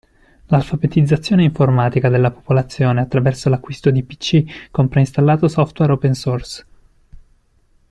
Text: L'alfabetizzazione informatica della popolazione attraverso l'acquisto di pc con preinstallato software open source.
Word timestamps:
L'alfabetizzazione 0.47 1.43
informatica 1.43 2.09
della 2.09 2.31
popolazione 2.31 3.01
attraverso 3.01 3.49
l'acquisto 3.49 3.91
di 3.91 4.01
pc 4.01 4.69
con 4.71 4.87
preinstallato 4.87 5.47
software 5.47 5.91
open 5.91 6.13
source. 6.15 6.65